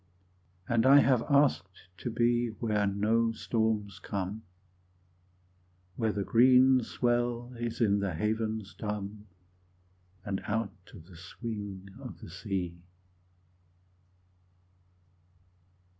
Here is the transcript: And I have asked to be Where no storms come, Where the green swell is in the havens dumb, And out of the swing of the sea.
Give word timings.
And 0.67 0.83
I 0.87 0.97
have 1.01 1.21
asked 1.29 1.89
to 1.99 2.09
be 2.09 2.47
Where 2.59 2.87
no 2.87 3.33
storms 3.33 3.99
come, 3.99 4.41
Where 5.95 6.11
the 6.11 6.23
green 6.23 6.81
swell 6.81 7.53
is 7.55 7.79
in 7.81 7.99
the 7.99 8.15
havens 8.15 8.73
dumb, 8.73 9.27
And 10.25 10.41
out 10.47 10.73
of 10.95 11.05
the 11.05 11.15
swing 11.17 11.89
of 11.99 12.19
the 12.19 12.31
sea. 12.31 12.81